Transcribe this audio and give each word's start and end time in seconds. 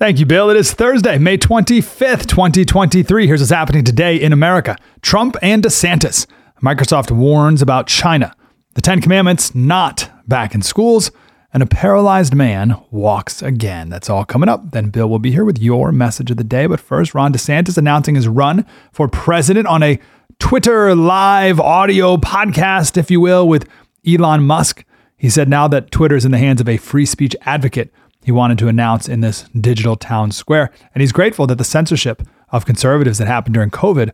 Thank 0.00 0.20
you, 0.20 0.26
Bill. 0.26 0.48
It 0.48 0.56
is 0.56 0.72
Thursday, 0.72 1.18
May 1.18 1.36
25th, 1.36 2.26
2023. 2.26 3.26
Here's 3.26 3.40
what's 3.40 3.50
happening 3.50 3.82
today 3.82 4.14
in 4.14 4.32
America 4.32 4.76
Trump 5.02 5.36
and 5.42 5.60
DeSantis. 5.60 6.24
Microsoft 6.62 7.10
warns 7.10 7.62
about 7.62 7.88
China. 7.88 8.32
The 8.74 8.80
Ten 8.80 9.00
Commandments 9.00 9.56
not 9.56 10.08
back 10.28 10.54
in 10.54 10.62
schools. 10.62 11.10
And 11.52 11.64
a 11.64 11.66
paralyzed 11.66 12.32
man 12.32 12.80
walks 12.92 13.42
again. 13.42 13.88
That's 13.88 14.08
all 14.08 14.24
coming 14.24 14.48
up. 14.48 14.70
Then 14.70 14.90
Bill 14.90 15.08
will 15.08 15.18
be 15.18 15.32
here 15.32 15.44
with 15.44 15.58
your 15.58 15.90
message 15.90 16.30
of 16.30 16.36
the 16.36 16.44
day. 16.44 16.66
But 16.66 16.78
first, 16.78 17.12
Ron 17.12 17.32
DeSantis 17.32 17.76
announcing 17.76 18.14
his 18.14 18.28
run 18.28 18.64
for 18.92 19.08
president 19.08 19.66
on 19.66 19.82
a 19.82 19.98
Twitter 20.38 20.94
live 20.94 21.58
audio 21.58 22.18
podcast, 22.18 22.96
if 22.96 23.10
you 23.10 23.20
will, 23.20 23.48
with 23.48 23.68
Elon 24.06 24.44
Musk. 24.44 24.84
He 25.16 25.28
said 25.28 25.48
now 25.48 25.66
that 25.66 25.90
Twitter 25.90 26.14
is 26.14 26.24
in 26.24 26.30
the 26.30 26.38
hands 26.38 26.60
of 26.60 26.68
a 26.68 26.76
free 26.76 27.04
speech 27.04 27.34
advocate, 27.42 27.92
he 28.24 28.32
wanted 28.32 28.58
to 28.58 28.68
announce 28.68 29.08
in 29.08 29.20
this 29.20 29.44
digital 29.58 29.96
town 29.96 30.32
square. 30.32 30.70
And 30.94 31.00
he's 31.00 31.12
grateful 31.12 31.46
that 31.46 31.58
the 31.58 31.64
censorship 31.64 32.22
of 32.50 32.66
conservatives 32.66 33.18
that 33.18 33.26
happened 33.26 33.54
during 33.54 33.70
COVID 33.70 34.10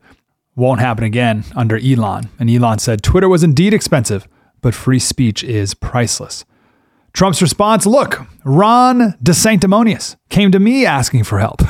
won't 0.56 0.80
happen 0.80 1.04
again 1.04 1.44
under 1.56 1.78
Elon. 1.78 2.28
And 2.38 2.50
Elon 2.50 2.78
said 2.78 3.02
Twitter 3.02 3.28
was 3.28 3.42
indeed 3.42 3.74
expensive, 3.74 4.28
but 4.60 4.74
free 4.74 4.98
speech 4.98 5.42
is 5.42 5.74
priceless. 5.74 6.44
Trump's 7.12 7.42
response 7.42 7.86
look, 7.86 8.20
Ron 8.44 9.14
DeSanctimonious 9.22 10.16
came 10.30 10.50
to 10.50 10.58
me 10.58 10.84
asking 10.84 11.24
for 11.24 11.38
help. 11.38 11.62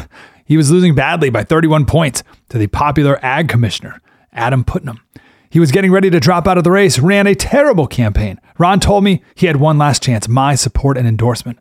He 0.46 0.56
was 0.56 0.70
losing 0.70 0.94
badly 0.94 1.30
by 1.30 1.44
31 1.44 1.86
points 1.86 2.22
to 2.50 2.58
the 2.58 2.66
popular 2.66 3.18
ag 3.24 3.48
commissioner. 3.48 4.00
Adam 4.34 4.64
Putnam. 4.64 5.00
He 5.48 5.60
was 5.60 5.70
getting 5.70 5.92
ready 5.92 6.10
to 6.10 6.18
drop 6.18 6.48
out 6.48 6.58
of 6.58 6.64
the 6.64 6.70
race, 6.70 6.98
ran 6.98 7.26
a 7.26 7.34
terrible 7.34 7.86
campaign. 7.86 8.40
Ron 8.58 8.80
told 8.80 9.04
me 9.04 9.22
he 9.36 9.46
had 9.46 9.56
one 9.56 9.78
last 9.78 10.02
chance, 10.02 10.28
my 10.28 10.56
support 10.56 10.98
and 10.98 11.06
endorsement. 11.06 11.58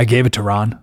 I 0.00 0.04
gave 0.04 0.24
it 0.24 0.32
to 0.32 0.42
Ron, 0.42 0.82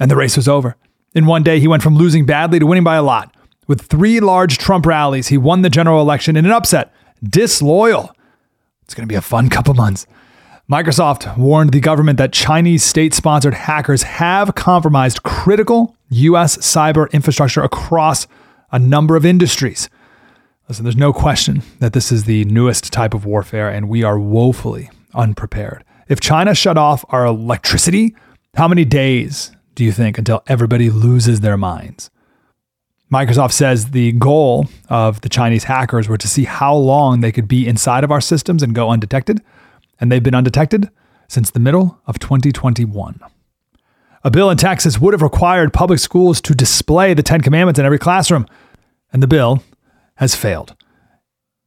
and 0.00 0.10
the 0.10 0.16
race 0.16 0.36
was 0.36 0.48
over. 0.48 0.74
In 1.14 1.26
one 1.26 1.44
day, 1.44 1.60
he 1.60 1.68
went 1.68 1.84
from 1.84 1.94
losing 1.94 2.26
badly 2.26 2.58
to 2.58 2.66
winning 2.66 2.82
by 2.82 2.96
a 2.96 3.02
lot. 3.02 3.32
With 3.68 3.82
three 3.82 4.18
large 4.18 4.58
Trump 4.58 4.86
rallies, 4.86 5.28
he 5.28 5.38
won 5.38 5.62
the 5.62 5.70
general 5.70 6.00
election 6.00 6.36
in 6.36 6.44
an 6.44 6.50
upset. 6.50 6.92
Disloyal. 7.22 8.12
It's 8.82 8.92
going 8.92 9.06
to 9.06 9.12
be 9.12 9.14
a 9.14 9.20
fun 9.20 9.50
couple 9.50 9.72
months. 9.74 10.04
Microsoft 10.68 11.38
warned 11.38 11.70
the 11.70 11.78
government 11.78 12.18
that 12.18 12.32
Chinese 12.32 12.82
state 12.82 13.14
sponsored 13.14 13.54
hackers 13.54 14.02
have 14.02 14.56
compromised 14.56 15.22
critical 15.22 15.94
U.S. 16.08 16.56
cyber 16.56 17.08
infrastructure 17.12 17.62
across 17.62 18.26
a 18.72 18.80
number 18.80 19.14
of 19.14 19.24
industries. 19.24 19.88
Listen, 20.68 20.84
there's 20.84 20.96
no 20.96 21.12
question 21.12 21.62
that 21.78 21.92
this 21.92 22.10
is 22.10 22.24
the 22.24 22.44
newest 22.46 22.92
type 22.92 23.14
of 23.14 23.24
warfare, 23.24 23.68
and 23.68 23.88
we 23.88 24.02
are 24.02 24.18
woefully 24.18 24.90
unprepared. 25.14 25.84
If 26.08 26.18
China 26.18 26.52
shut 26.52 26.76
off 26.76 27.04
our 27.10 27.24
electricity, 27.24 28.16
how 28.54 28.68
many 28.68 28.84
days 28.84 29.52
do 29.74 29.84
you 29.84 29.92
think 29.92 30.18
until 30.18 30.42
everybody 30.46 30.90
loses 30.90 31.40
their 31.40 31.56
minds? 31.56 32.10
Microsoft 33.12 33.52
says 33.52 33.90
the 33.90 34.12
goal 34.12 34.66
of 34.88 35.20
the 35.22 35.28
Chinese 35.28 35.64
hackers 35.64 36.08
were 36.08 36.18
to 36.18 36.28
see 36.28 36.44
how 36.44 36.74
long 36.74 37.20
they 37.20 37.32
could 37.32 37.48
be 37.48 37.66
inside 37.66 38.04
of 38.04 38.12
our 38.12 38.20
systems 38.20 38.62
and 38.62 38.74
go 38.74 38.90
undetected, 38.90 39.42
and 40.00 40.10
they've 40.10 40.22
been 40.22 40.34
undetected 40.34 40.90
since 41.26 41.50
the 41.50 41.60
middle 41.60 42.00
of 42.06 42.18
2021. 42.18 43.20
A 44.22 44.30
bill 44.30 44.50
in 44.50 44.58
Texas 44.58 45.00
would 45.00 45.14
have 45.14 45.22
required 45.22 45.72
public 45.72 45.98
schools 45.98 46.40
to 46.42 46.54
display 46.54 47.14
the 47.14 47.22
Ten 47.22 47.40
Commandments 47.40 47.80
in 47.80 47.86
every 47.86 47.98
classroom, 47.98 48.46
and 49.12 49.22
the 49.22 49.26
bill 49.26 49.62
has 50.16 50.34
failed. 50.34 50.76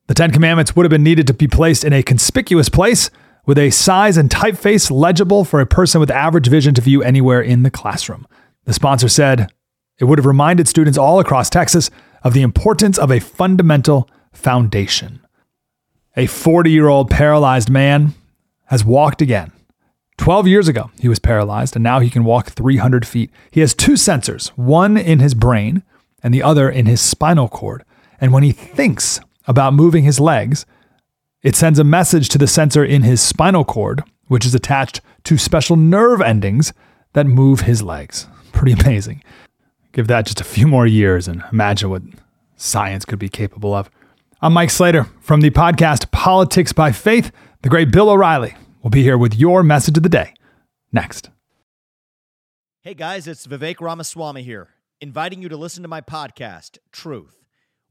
The 0.08 0.14
Ten 0.14 0.32
Commandments 0.32 0.76
would 0.76 0.86
have 0.86 0.92
been 0.92 1.04
needed 1.04 1.28
to 1.28 1.34
be 1.34 1.48
placed 1.48 1.84
in 1.84 1.92
a 1.92 2.04
conspicuous 2.04 2.70
place 2.70 3.10
with 3.46 3.58
a 3.58 3.70
size 3.70 4.18
and 4.18 4.30
typeface 4.30 4.90
legible 4.90 5.44
for 5.44 5.60
a 5.60 5.66
person 5.66 6.00
with 6.00 6.12
average 6.12 6.48
vision 6.48 6.74
to 6.76 6.82
view 6.82 7.04
anywhere 7.04 7.42
in 7.42 7.64
the 7.64 7.72
classroom. 7.72 8.28
The 8.66 8.74
sponsor 8.74 9.10
said 9.10 9.52
it 10.00 10.06
would 10.06 10.18
have 10.20 10.26
reminded 10.26 10.68
students 10.68 10.98
all 10.98 11.20
across 11.20 11.50
Texas 11.50 11.90
of 12.24 12.34
the 12.34 12.42
importance 12.42 12.98
of 12.98 13.12
a 13.12 13.20
fundamental 13.20 14.10
foundation. 14.32 15.20
A 16.16 16.26
40 16.28 16.72
year 16.72 16.88
old 16.88 17.10
paralyzed 17.10 17.70
man 17.70 18.14
has 18.66 18.86
walked 18.86 19.22
again. 19.22 19.52
12 20.18 20.48
years 20.48 20.68
ago, 20.68 20.92
he 21.00 21.08
was 21.08 21.20
paralyzed, 21.20 21.76
and 21.76 21.84
now 21.84 22.00
he 22.00 22.10
can 22.10 22.24
walk 22.24 22.50
300 22.50 23.06
feet. 23.06 23.32
He 23.50 23.62
has 23.62 23.74
two 23.74 23.94
sensors, 23.94 24.50
one 24.50 24.96
in 24.96 25.20
his 25.20 25.34
brain 25.34 25.84
and 26.22 26.34
the 26.34 26.44
other 26.44 26.70
in 26.70 26.86
his 26.86 27.02
spinal 27.02 27.50
cord. 27.50 27.84
And 28.22 28.32
when 28.32 28.44
he 28.44 28.52
thinks 28.52 29.20
about 29.48 29.74
moving 29.74 30.04
his 30.04 30.20
legs, 30.20 30.66
it 31.44 31.56
sends 31.58 31.78
a 31.78 31.84
message 31.84 32.30
to 32.30 32.38
the 32.38 32.48
sensor 32.48 32.84
in 32.84 33.04
his 33.04 33.22
spinal 33.22 33.66
cord, 33.66 34.04
which 34.28 34.46
is 34.46 34.56
attached 34.56 35.02
to 35.26 35.38
special 35.38 35.76
nerve 35.76 36.22
endings 36.22 36.74
that 37.12 37.28
move 37.28 37.62
his 37.62 37.84
legs. 37.84 38.28
Pretty 38.54 38.72
amazing. 38.82 39.22
Give 39.92 40.08
that 40.08 40.26
just 40.26 40.42
a 40.42 40.46
few 40.46 40.68
more 40.68 40.88
years 40.88 41.28
and 41.28 41.44
imagine 41.52 41.90
what 41.90 42.02
science 42.56 43.06
could 43.06 43.20
be 43.20 43.30
capable 43.30 43.74
of. 43.74 43.90
I'm 44.42 44.54
Mike 44.54 44.72
Slater 44.72 45.06
from 45.20 45.42
the 45.42 45.52
podcast 45.52 46.12
Politics 46.12 46.74
by 46.74 46.92
Faith. 46.92 47.32
The 47.62 47.70
great 47.70 47.92
Bill 47.92 48.10
O'Reilly 48.10 48.56
will 48.82 48.90
be 48.90 49.04
here 49.04 49.18
with 49.18 49.36
your 49.36 49.64
message 49.64 49.98
of 49.98 50.04
the 50.04 50.10
day 50.10 50.34
next. 50.92 51.30
Hey 52.82 52.94
guys, 52.94 53.28
it's 53.28 53.48
Vivek 53.48 53.80
Ramaswamy 53.80 54.44
here, 54.44 54.70
inviting 55.00 55.42
you 55.42 55.50
to 55.50 55.58
listen 55.58 55.84
to 55.84 55.88
my 55.90 56.02
podcast, 56.02 56.78
Truth. 56.92 57.43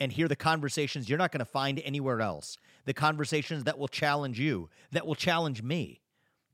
and 0.00 0.12
hear 0.12 0.28
the 0.28 0.36
conversations 0.36 1.08
you're 1.08 1.18
not 1.18 1.32
going 1.32 1.40
to 1.40 1.44
find 1.44 1.80
anywhere 1.84 2.20
else, 2.20 2.58
the 2.84 2.94
conversations 2.94 3.64
that 3.64 3.78
will 3.78 3.88
challenge 3.88 4.38
you, 4.38 4.68
that 4.92 5.06
will 5.06 5.14
challenge 5.14 5.62
me, 5.62 6.00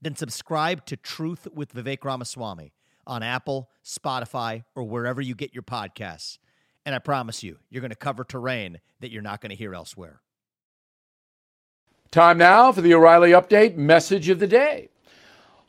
then 0.01 0.15
subscribe 0.15 0.85
to 0.85 0.97
Truth 0.97 1.47
with 1.53 1.73
Vivek 1.73 2.03
Ramaswamy 2.03 2.73
on 3.05 3.23
Apple, 3.23 3.69
Spotify, 3.83 4.63
or 4.75 4.83
wherever 4.83 5.21
you 5.21 5.35
get 5.35 5.53
your 5.53 5.63
podcasts. 5.63 6.37
And 6.85 6.93
I 6.95 6.99
promise 6.99 7.43
you, 7.43 7.59
you're 7.69 7.81
going 7.81 7.91
to 7.91 7.95
cover 7.95 8.23
terrain 8.23 8.79
that 8.99 9.11
you're 9.11 9.21
not 9.21 9.41
going 9.41 9.49
to 9.51 9.55
hear 9.55 9.73
elsewhere. 9.73 10.21
Time 12.11 12.37
now 12.37 12.71
for 12.71 12.81
the 12.81 12.93
O'Reilly 12.93 13.31
Update 13.31 13.75
message 13.75 14.29
of 14.29 14.39
the 14.39 14.47
day. 14.47 14.89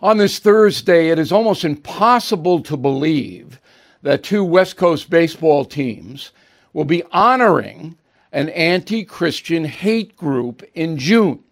On 0.01 0.19
this 0.19 0.39
Thursday, 0.39 1.09
it 1.09 1.19
is 1.19 1.33
almost 1.33 1.65
impossible 1.65 2.61
to 2.65 2.77
believe 2.77 3.61
that 4.03 4.23
two 4.23 4.45
West 4.45 4.77
Coast 4.77 5.09
baseball 5.09 5.65
teams 5.65 6.33
will 6.75 6.85
be 6.85 7.03
honoring 7.05 7.97
an 8.33 8.51
anti 8.51 9.05
Christian 9.05 9.65
hate 9.65 10.15
group 10.17 10.63
in 10.75 10.99
June. 10.99 11.43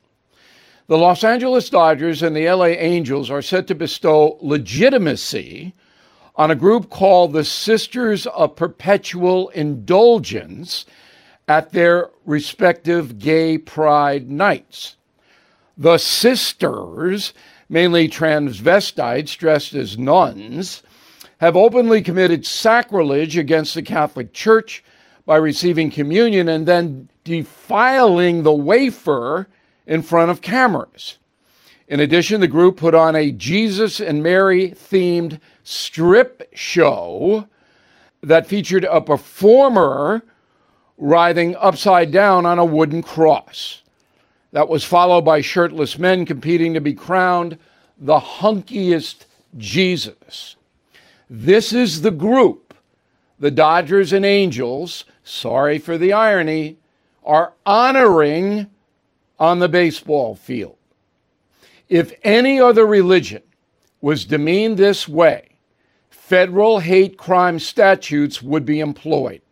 The 0.89 0.99
Los 0.99 1.25
Angeles 1.25 1.71
Dodgers 1.71 2.23
and 2.23 2.37
the 2.37 2.51
LA 2.51 2.67
Angels 2.67 3.31
are 3.31 3.41
set 3.41 3.67
to 3.69 3.75
bestow 3.75 4.37
legitimacy 4.43 5.73
on 6.37 6.51
a 6.51 6.57
group 6.57 6.91
called 6.91 7.33
the 7.33 7.45
Sisters 7.45 8.27
of 8.27 8.57
Perpetual 8.57 9.49
Indulgence 9.51 10.85
at 11.47 11.73
their 11.73 12.11
respective 12.27 13.19
gay 13.19 13.59
pride 13.59 14.31
nights. 14.31 14.97
The 15.77 15.99
sisters, 15.99 17.33
mainly 17.69 18.09
transvestites 18.09 19.37
dressed 19.37 19.75
as 19.75 19.97
nuns, 19.97 20.83
have 21.39 21.57
openly 21.57 22.03
committed 22.03 22.45
sacrilege 22.45 23.37
against 23.37 23.75
the 23.75 23.83
Catholic 23.83 24.33
Church 24.33 24.83
by 25.25 25.37
receiving 25.37 25.91
communion 25.91 26.49
and 26.49 26.67
then 26.67 27.09
defiling 27.25 28.43
the 28.43 28.53
wafer 28.53 29.49
in 29.87 30.03
front 30.03 30.31
of 30.31 30.41
cameras. 30.41 31.19
In 31.89 32.01
addition, 32.01 32.41
the 32.41 32.49
group 32.49 32.79
put 32.79 32.95
on 32.95 33.15
a 33.15 33.33
Jesus 33.33 34.01
and 34.01 34.23
Mary 34.23 34.71
themed 34.71 35.41
strip 35.63 36.49
show 36.55 37.47
that 38.23 38.47
featured 38.47 38.85
a 38.85 39.01
performer 39.01 40.23
writhing 40.97 41.57
upside 41.57 42.13
down 42.13 42.47
on 42.47 42.59
a 42.59 42.65
wooden 42.65 43.03
cross. 43.03 43.83
That 44.53 44.69
was 44.69 44.85
followed 44.85 45.23
by 45.23 45.41
shirtless 45.41 45.99
men 45.99 46.25
competing 46.25 46.75
to 46.75 46.81
be 46.81 46.95
crowned 46.95 47.59
the 47.99 48.21
hunkiest 48.21 49.27
Jesus. 49.57 50.57
This 51.29 51.73
is 51.73 52.03
the 52.03 52.11
group 52.11 52.75
the 53.39 53.51
Dodgers 53.51 54.13
and 54.13 54.25
Angels, 54.25 55.05
sorry 55.23 55.79
for 55.79 55.99
the 55.99 56.13
irony, 56.13 56.79
are 57.25 57.53
honoring 57.65 58.69
on 59.39 59.59
the 59.59 59.69
baseball 59.69 60.35
field. 60.35 60.77
If 61.89 62.13
any 62.23 62.61
other 62.61 62.87
religion 62.87 63.43
was 64.01 64.25
demeaned 64.25 64.79
this 64.79 65.07
way, 65.09 65.49
federal 66.11 66.79
hate 66.79 67.19
crime 67.19 67.59
statutes 67.59 68.43
would 68.43 68.65
be 68.65 68.81
employed. 68.81 69.43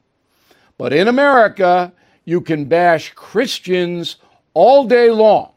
But 0.79 0.93
in 0.93 1.09
America, 1.09 1.93
you 2.25 2.41
can 2.41 2.65
bash 2.65 3.13
Christians 3.15 4.17
all 4.55 4.85
day 4.87 5.11
long, 5.11 5.53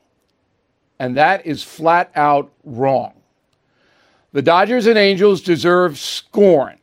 and 1.00 1.16
that 1.16 1.46
is 1.46 1.64
flat 1.64 2.12
out 2.16 2.52
wrong. 2.64 3.14
The 4.34 4.42
Dodgers 4.42 4.88
and 4.88 4.98
Angels 4.98 5.42
deserve 5.42 5.98
scorn. 5.98 6.80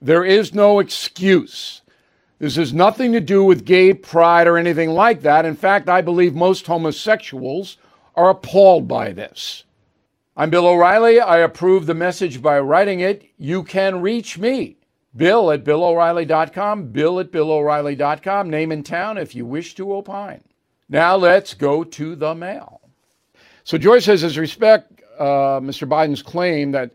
There 0.00 0.24
is 0.24 0.54
no 0.54 0.78
excuse. 0.78 1.81
This 2.42 2.56
has 2.56 2.72
nothing 2.72 3.12
to 3.12 3.20
do 3.20 3.44
with 3.44 3.64
gay 3.64 3.94
pride 3.94 4.48
or 4.48 4.58
anything 4.58 4.90
like 4.90 5.22
that. 5.22 5.44
In 5.44 5.54
fact, 5.54 5.88
I 5.88 6.00
believe 6.00 6.34
most 6.34 6.66
homosexuals 6.66 7.76
are 8.16 8.30
appalled 8.30 8.88
by 8.88 9.12
this. 9.12 9.62
I'm 10.36 10.50
Bill 10.50 10.66
O'Reilly. 10.66 11.20
I 11.20 11.38
approve 11.38 11.86
the 11.86 11.94
message 11.94 12.42
by 12.42 12.58
writing 12.58 12.98
it. 12.98 13.30
You 13.38 13.62
can 13.62 14.00
reach 14.00 14.38
me 14.38 14.78
Bill 15.14 15.52
at 15.52 15.62
BillO'Reilly.com, 15.62 16.88
Bill 16.88 17.20
at 17.20 17.30
BillO'Reilly.com, 17.30 18.50
name 18.50 18.72
and 18.72 18.84
town 18.84 19.18
if 19.18 19.36
you 19.36 19.46
wish 19.46 19.76
to 19.76 19.94
opine. 19.94 20.42
Now 20.88 21.14
let's 21.14 21.54
go 21.54 21.84
to 21.84 22.16
the 22.16 22.34
mail. 22.34 22.80
So 23.62 23.78
Joyce 23.78 24.06
says, 24.06 24.24
as 24.24 24.36
respect 24.36 25.00
uh, 25.16 25.60
Mr. 25.60 25.88
Biden's 25.88 26.22
claim 26.22 26.72
that 26.72 26.90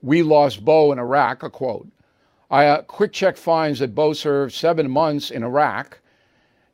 we 0.00 0.22
lost 0.22 0.64
Bo 0.64 0.90
in 0.90 0.98
Iraq, 0.98 1.42
a 1.42 1.50
quote, 1.50 1.86
I 2.50 2.66
uh, 2.66 2.82
quick 2.82 3.12
check 3.12 3.36
finds 3.36 3.80
that 3.80 3.94
Bo 3.94 4.12
served 4.12 4.54
seven 4.54 4.90
months 4.90 5.30
in 5.30 5.42
Iraq. 5.42 6.00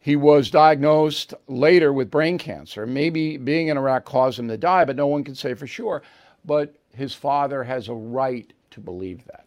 He 0.01 0.17
was 0.17 0.51
diagnosed 0.51 1.33
later 1.47 1.93
with 1.93 2.11
brain 2.11 2.37
cancer. 2.37 2.87
Maybe 2.87 3.37
being 3.37 3.69
in 3.69 3.79
Iraq 3.79 4.05
caused 4.05 4.39
him 4.39 4.49
to 4.49 4.57
die, 4.57 4.85
but 4.85 4.97
no 4.97 5.07
one 5.07 5.25
can 5.25 5.35
say 5.35 5.55
for 5.55 5.67
sure. 5.67 6.03
But 6.45 6.75
his 6.95 7.15
father 7.15 7.63
has 7.63 7.89
a 7.89 7.95
right 7.95 8.53
to 8.73 8.81
believe 8.81 9.25
that. 9.27 9.47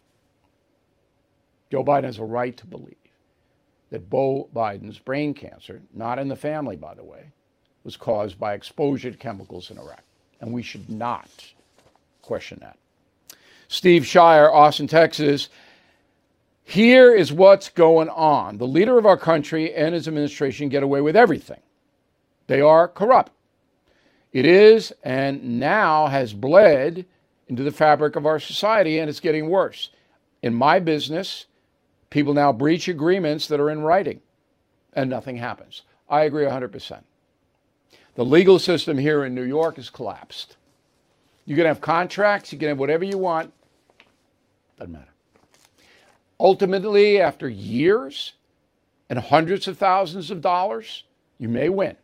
Joe 1.71 1.83
Biden 1.83 2.05
has 2.05 2.19
a 2.19 2.23
right 2.23 2.55
to 2.57 2.65
believe 2.65 2.95
that 3.89 4.09
Bo 4.09 4.49
Biden's 4.55 4.99
brain 4.99 5.33
cancer, 5.33 5.81
not 5.93 6.19
in 6.19 6.27
the 6.27 6.35
family, 6.35 6.75
by 6.75 6.93
the 6.95 7.03
way, 7.03 7.31
was 7.83 7.97
caused 7.97 8.39
by 8.39 8.53
exposure 8.53 9.11
to 9.11 9.17
chemicals 9.17 9.71
in 9.71 9.77
Iraq. 9.77 10.03
And 10.41 10.51
we 10.51 10.63
should 10.63 10.89
not 10.89 11.29
question 12.21 12.59
that. 12.61 12.77
Steve 13.67 14.05
Shire, 14.05 14.51
Austin, 14.51 14.87
Texas. 14.87 15.49
Here 16.65 17.15
is 17.15 17.31
what's 17.31 17.69
going 17.69 18.09
on. 18.09 18.57
The 18.57 18.67
leader 18.67 18.97
of 18.97 19.05
our 19.05 19.17
country 19.17 19.73
and 19.73 19.95
his 19.95 20.07
administration 20.07 20.67
get 20.67 20.83
away 20.83 20.99
with 20.99 21.15
everything. 21.15 21.61
They 22.47 22.59
are 22.59 22.87
corrupt. 22.87 23.31
It 24.33 24.45
is 24.45 24.91
and 25.03 25.59
now 25.59 26.07
has 26.07 26.33
bled 26.33 27.05
into 27.47 27.63
the 27.63 27.71
fabric 27.71 28.15
of 28.15 28.25
our 28.25 28.39
society, 28.39 28.99
and 28.99 29.09
it's 29.09 29.19
getting 29.19 29.47
worse. 29.49 29.91
In 30.41 30.53
my 30.53 30.79
business, 30.79 31.45
People 32.15 32.33
now 32.33 32.53
breach 32.53 32.87
agreements 32.87 33.47
that 33.47 33.59
are 33.59 33.69
in 33.69 33.81
writing 33.81 34.21
and 34.93 35.09
nothing 35.09 35.35
happens. 35.35 35.81
I 36.09 36.23
agree 36.23 36.45
100%. 36.45 37.01
The 38.15 38.23
legal 38.23 38.57
system 38.57 38.97
here 38.97 39.25
in 39.25 39.35
New 39.35 39.43
York 39.43 39.75
has 39.75 39.89
collapsed. 39.89 40.55
You 41.45 41.57
can 41.57 41.65
have 41.65 41.81
contracts, 41.81 42.53
you 42.53 42.57
can 42.57 42.69
have 42.69 42.79
whatever 42.79 43.03
you 43.03 43.17
want, 43.17 43.51
doesn't 44.77 44.93
matter. 44.93 45.14
Ultimately, 46.39 47.21
after 47.21 47.47
years 47.47 48.33
and 49.09 49.19
hundreds 49.19 49.67
of 49.67 49.77
thousands 49.77 50.31
of 50.31 50.41
dollars, 50.41 51.03
you 51.37 51.47
may 51.47 51.69
win. 51.69 51.95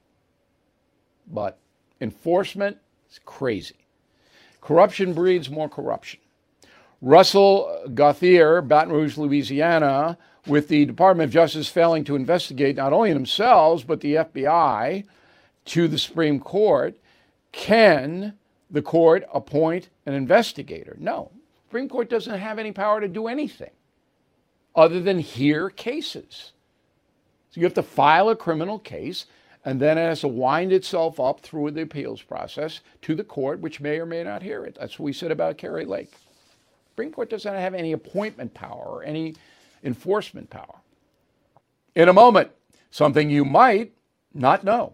But 1.28 1.58
enforcement 2.00 2.78
is 3.12 3.20
crazy. 3.26 3.76
Corruption 4.62 5.14
breeds 5.14 5.50
more 5.50 5.68
corruption. 5.68 6.20
Russell 7.02 7.90
Gauthier, 7.94 8.62
Baton 8.62 8.94
Rouge, 8.94 9.18
Louisiana, 9.18 10.18
with 10.46 10.68
the 10.68 10.86
Department 10.86 11.28
of 11.28 11.34
Justice 11.34 11.68
failing 11.68 12.04
to 12.06 12.16
investigate 12.16 12.76
not 12.76 12.94
only 12.94 13.12
themselves, 13.12 13.84
but 13.84 14.02
the 14.02 14.16
FBI 14.16 15.04
to 15.66 15.88
the 15.88 15.98
Supreme 15.98 16.40
Court, 16.40 16.98
can 17.52 18.34
the 18.70 18.82
court 18.82 19.26
appoint 19.34 19.90
an 20.06 20.14
investigator? 20.14 20.96
No. 21.00 21.32
Supreme 21.68 21.90
Court 21.90 22.10
doesn't 22.10 22.40
have 22.40 22.60
any 22.60 22.72
power 22.72 23.02
to 23.02 23.08
do 23.08 23.28
anything 23.28 23.72
other 24.76 25.02
than 25.02 25.20
hear 25.20 25.70
cases. 25.70 26.52
So 27.52 27.60
you 27.60 27.66
have 27.66 27.74
to 27.76 27.84
file 27.84 28.30
a 28.30 28.36
criminal 28.36 28.80
case, 28.80 29.26
and 29.66 29.80
then 29.80 29.98
it 29.98 30.02
has 30.02 30.22
to 30.22 30.28
wind 30.28 30.72
itself 30.72 31.20
up 31.20 31.42
through 31.42 31.72
the 31.72 31.82
appeals 31.82 32.22
process 32.22 32.80
to 33.02 33.14
the 33.16 33.24
court, 33.24 33.60
which 33.60 33.82
may 33.82 34.00
or 34.00 34.06
may 34.06 34.24
not 34.24 34.42
hear 34.42 34.64
it. 34.64 34.78
That's 34.80 34.98
what 34.98 35.06
we 35.06 35.14
said 35.14 35.32
about 35.32 35.58
Kari 35.58 35.86
Lake. 35.86 36.14
Supreme 36.92 37.12
Court 37.12 37.30
doesn't 37.30 37.54
have 37.54 37.74
any 37.74 37.92
appointment 37.94 38.54
power 38.54 38.86
or 38.86 39.04
any 39.04 39.36
enforcement 39.84 40.50
power. 40.50 40.76
In 41.96 42.10
a 42.10 42.14
moment, 42.14 42.52
something 42.90 43.30
you 43.30 43.44
might 43.44 43.92
not 44.34 44.64
know. 44.64 44.94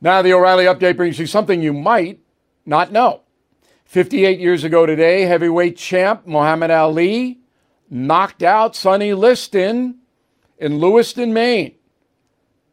Now, 0.00 0.22
the 0.22 0.32
O'Reilly 0.32 0.64
update 0.64 0.96
brings 0.96 1.18
you 1.18 1.26
something 1.26 1.60
you 1.60 1.72
might 1.72 2.20
not 2.64 2.90
know. 2.90 3.22
58 3.84 4.40
years 4.40 4.64
ago 4.64 4.86
today, 4.86 5.22
heavyweight 5.22 5.76
champ 5.76 6.26
Muhammad 6.26 6.70
Ali 6.70 7.40
knocked 7.90 8.42
out 8.42 8.76
Sonny 8.76 9.12
Liston 9.12 9.98
in 10.56 10.78
Lewiston, 10.78 11.34
Maine. 11.34 11.74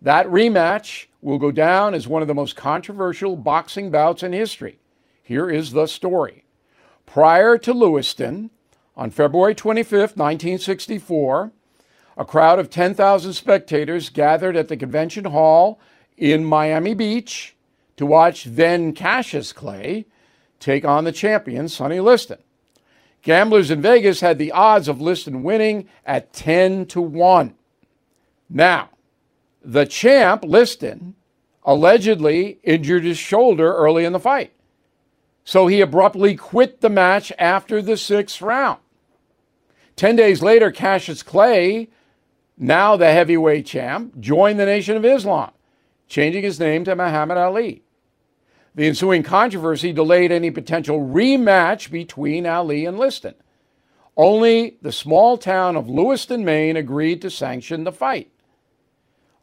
That 0.02 0.28
rematch 0.28 1.08
will 1.22 1.40
go 1.40 1.52
down 1.52 1.94
as 1.94 2.08
one 2.08 2.22
of 2.22 2.28
the 2.28 2.36
most 2.36 2.56
controversial 2.56 3.36
boxing 3.36 3.90
bouts 3.90 4.24
in 4.24 4.32
history. 4.32 4.80
Here 5.22 5.50
is 5.50 5.72
the 5.72 5.88
story. 5.88 6.46
Prior 7.06 7.58
to 7.58 7.74
Lewiston, 7.74 8.52
on 8.96 9.12
February 9.12 9.56
25, 9.56 9.92
1964, 10.16 11.52
a 12.16 12.26
crowd 12.26 12.60
of 12.60 12.70
10,000 12.70 13.34
spectators 13.34 14.10
gathered 14.10 14.56
at 14.56 14.70
the 14.70 14.78
convention 14.78 15.26
hall 15.26 15.80
in 16.18 16.44
Miami 16.44 16.94
Beach 16.94 17.56
to 17.96 18.06
watch 18.06 18.44
then 18.46 18.94
Cassius 18.94 19.54
Clay 19.54 20.06
take 20.60 20.86
on 20.86 21.04
the 21.04 21.12
champion, 21.12 21.70
Sonny 21.70 22.00
Liston. 22.00 22.40
Gamblers 23.22 23.72
in 23.72 23.82
Vegas 23.82 24.22
had 24.22 24.38
the 24.38 24.52
odds 24.52 24.88
of 24.88 25.02
Liston 25.02 25.44
winning 25.44 25.88
at 26.06 26.34
10 26.34 26.86
to 26.88 27.02
1. 27.02 27.54
Now, 28.50 28.90
the 29.62 29.86
champ, 29.86 30.44
Liston, 30.46 31.16
allegedly 31.64 32.60
injured 32.64 33.04
his 33.04 33.18
shoulder 33.18 33.74
early 33.74 34.06
in 34.06 34.14
the 34.14 34.20
fight. 34.20 34.54
So 35.44 35.68
he 35.68 35.82
abruptly 35.82 36.36
quit 36.36 36.82
the 36.82 36.90
match 36.90 37.32
after 37.38 37.82
the 37.82 37.98
sixth 37.98 38.42
round. 38.42 38.80
Ten 39.96 40.16
days 40.16 40.42
later, 40.42 40.72
Cassius 40.72 41.24
Clay, 41.24 41.90
now 42.58 42.96
the 42.96 43.12
heavyweight 43.12 43.66
champ, 43.66 44.20
joined 44.20 44.60
the 44.60 44.66
Nation 44.66 44.96
of 44.96 45.04
Islam, 45.04 45.52
changing 46.08 46.44
his 46.44 46.60
name 46.60 46.84
to 46.86 46.96
Muhammad 46.96 47.38
Ali. 47.38 47.84
The 48.76 48.88
ensuing 48.88 49.24
controversy 49.24 49.92
delayed 49.92 50.32
any 50.32 50.52
potential 50.52 51.00
rematch 51.00 51.90
between 51.90 52.46
Ali 52.46 52.86
and 52.86 53.00
Liston. 53.00 53.36
Only 54.16 54.78
the 54.82 54.92
small 54.92 55.38
town 55.38 55.76
of 55.76 55.90
Lewiston, 55.90 56.46
Maine 56.46 56.78
agreed 56.78 57.22
to 57.22 57.30
sanction 57.30 57.84
the 57.84 57.92
fight. 57.92 58.32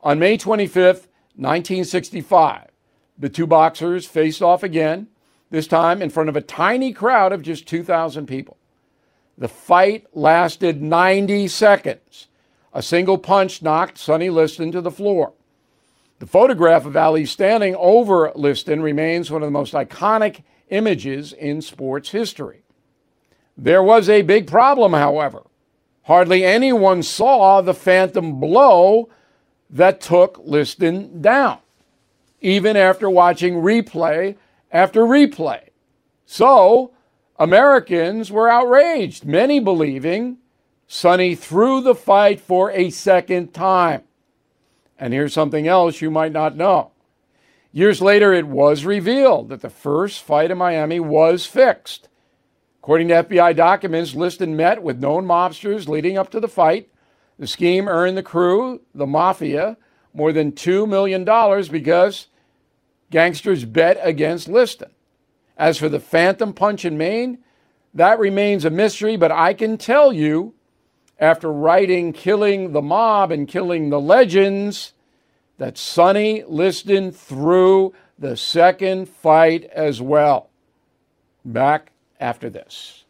On 0.03 0.19
May 0.19 0.37
25, 0.37 1.09
1965, 1.37 2.69
the 3.19 3.29
two 3.29 3.47
boxers 3.47 4.07
faced 4.07 4.43
off 4.43 4.63
again, 4.63 5.09
this 5.51 5.67
time 5.67 6.03
in 6.03 6.11
front 6.11 6.29
of 6.29 6.37
a 6.37 6.41
tiny 6.41 6.93
crowd 6.93 7.33
of 7.33 7.43
just 7.43 7.67
2,000 7.67 8.27
people. 8.27 8.57
The 9.39 9.49
fight 9.49 10.07
lasted 10.13 10.83
90 10.83 11.49
seconds. 11.49 12.29
A 12.73 12.83
single 12.83 13.19
punch 13.19 13.63
knocked 13.63 13.99
Sonny 13.99 14.31
Liston 14.31 14.73
to 14.73 14.81
the 14.81 14.91
floor. 14.91 15.33
The 16.19 16.27
photograph 16.27 16.87
of 16.87 16.97
Ali 16.97 17.27
standing 17.27 17.75
over 17.77 18.33
Liston 18.35 18.83
remains 18.83 19.31
one 19.31 19.43
of 19.43 19.47
the 19.47 19.51
most 19.51 19.75
iconic 19.75 20.43
images 20.71 21.33
in 21.33 21.61
sports 21.61 22.11
history. 22.11 22.63
There 23.57 23.83
was 23.83 24.09
a 24.09 24.23
big 24.23 24.47
problem, 24.47 24.93
however. 24.93 25.43
Hardly 26.05 26.45
anyone 26.45 27.03
saw 27.03 27.61
the 27.61 27.75
phantom 27.75 28.39
blow 28.41 29.09
that 29.71 30.01
took 30.01 30.39
Liston 30.45 31.21
down, 31.23 31.59
even 32.41 32.77
after 32.77 33.09
watching 33.09 33.55
replay 33.55 34.37
after 34.71 35.03
replay. 35.03 35.69
So, 36.27 36.93
Americans 37.39 38.31
were 38.31 38.49
outraged, 38.49 39.25
many 39.25 39.61
believing 39.61 40.39
Sonny 40.87 41.35
threw 41.35 41.81
the 41.81 41.95
fight 41.95 42.41
for 42.41 42.71
a 42.71 42.91
second 42.91 43.53
time. 43.53 44.03
And 44.99 45.13
here's 45.13 45.33
something 45.33 45.67
else 45.67 46.01
you 46.01 46.11
might 46.11 46.33
not 46.33 46.57
know. 46.57 46.93
Years 47.73 48.01
later, 48.01 48.33
it 48.33 48.47
was 48.47 48.85
revealed 48.85 49.49
that 49.49 49.61
the 49.61 49.71
first 49.71 50.23
fight 50.23 50.51
in 50.51 50.59
Miami 50.59 51.01
was 51.01 51.47
fixed. 51.47 52.09
According 52.81 53.09
to 53.09 53.25
FBI 53.25 53.57
documents, 53.57 54.15
Liston 54.15 54.57
met 54.57 54.83
with 54.83 55.01
known 55.01 55.25
mobsters 55.25 55.89
leading 55.89 56.17
up 56.17 56.31
to 56.31 56.41
the 56.41 56.49
fight 56.49 56.89
the 57.39 57.47
scheme 57.47 57.89
earned 57.89 58.17
the 58.17 58.23
crew, 58.23 58.81
the 58.95 59.07
mafia, 59.07 59.77
more 60.13 60.33
than 60.33 60.53
$2 60.53 60.89
million 60.89 61.25
because 61.71 62.29
gangsters 63.11 63.65
bet 63.65 63.99
against 64.03 64.49
Liston. 64.49 64.91
As 65.57 65.79
for 65.79 65.89
the 65.89 66.01
phantom 66.01 66.53
punch 66.53 66.85
in 66.85 66.97
Maine, 66.97 67.39
that 67.93 68.19
remains 68.19 68.65
a 68.65 68.71
mystery, 68.71 69.17
but 69.17 69.33
I 69.33 69.55
can 69.55 69.79
tell 69.79 70.13
you, 70.13 70.55
after 71.19 71.53
writing 71.53 72.13
Killing 72.13 72.73
the 72.73 72.83
Mob 72.83 73.31
and 73.31 73.47
Killing 73.47 73.91
the 73.91 74.01
Legends, 74.01 74.93
that 75.59 75.79
Sonny 75.79 76.43
Liston 76.47 77.13
threw 77.13 77.95
the 78.19 78.37
second 78.37 79.09
fight 79.09 79.65
as 79.65 80.01
well. 80.01 80.51
Back 81.45 81.93
after 82.19 82.51
this. 82.51 83.05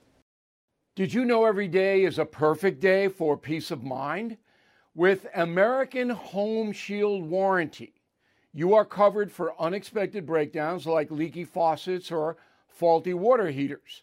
Did 0.94 1.12
you 1.12 1.24
know 1.24 1.44
every 1.44 1.68
day 1.68 2.04
is 2.04 2.18
a 2.18 2.24
perfect 2.24 2.80
day 2.80 3.08
for 3.08 3.36
peace 3.36 3.70
of 3.70 3.82
mind? 3.82 4.36
With 4.94 5.26
American 5.34 6.10
Home 6.10 6.70
Shield 6.72 7.24
Warranty, 7.24 7.94
you 8.52 8.74
are 8.74 8.84
covered 8.84 9.32
for 9.32 9.60
unexpected 9.60 10.24
breakdowns 10.24 10.86
like 10.86 11.10
leaky 11.10 11.44
faucets 11.44 12.12
or 12.12 12.36
faulty 12.68 13.12
water 13.12 13.50
heaters. 13.50 14.02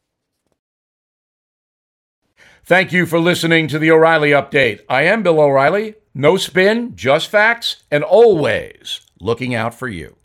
Thank 2.63 2.91
you 2.91 3.05
for 3.05 3.19
listening 3.19 3.67
to 3.69 3.79
the 3.79 3.91
O'Reilly 3.91 4.31
Update. 4.31 4.81
I 4.87 5.03
am 5.03 5.23
Bill 5.23 5.39
O'Reilly. 5.39 5.95
No 6.13 6.37
spin, 6.37 6.95
just 6.95 7.29
facts, 7.29 7.83
and 7.89 8.03
always 8.03 9.01
looking 9.19 9.55
out 9.55 9.73
for 9.73 9.87
you. 9.87 10.17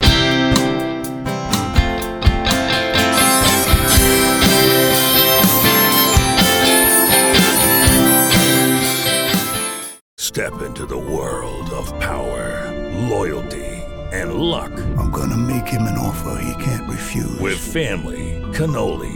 Step 10.37 10.61
into 10.61 10.85
the 10.85 10.99
world 10.99 11.71
of 11.71 11.89
power, 11.99 12.71
loyalty, 13.09 13.65
and 14.13 14.35
luck. 14.35 14.71
I'm 14.99 15.11
gonna 15.11 15.37
make 15.37 15.67
him 15.67 15.83
an 15.83 15.97
offer 15.97 16.39
he 16.43 16.63
can't 16.63 16.87
refuse. 16.91 17.41
With 17.41 17.59
family, 17.59 18.43
cannolis, 18.53 19.16